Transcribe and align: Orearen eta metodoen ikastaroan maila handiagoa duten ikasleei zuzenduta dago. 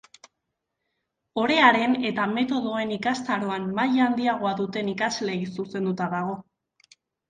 Orearen 1.41 1.93
eta 2.11 2.25
metodoen 2.33 2.95
ikastaroan 2.97 3.71
maila 3.79 4.03
handiagoa 4.09 4.59
duten 4.65 4.93
ikasleei 4.99 5.41
zuzenduta 5.57 6.15
dago. 6.21 6.41